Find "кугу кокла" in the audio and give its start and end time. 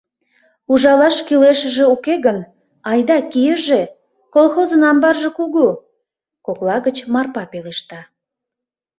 5.37-6.77